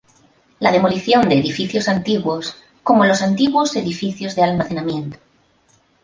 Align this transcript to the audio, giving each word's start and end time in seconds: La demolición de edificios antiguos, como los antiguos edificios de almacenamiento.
La 0.57 0.71
demolición 0.71 1.29
de 1.29 1.37
edificios 1.37 1.87
antiguos, 1.87 2.55
como 2.81 3.05
los 3.05 3.21
antiguos 3.21 3.75
edificios 3.75 4.33
de 4.33 4.41
almacenamiento. 4.41 5.19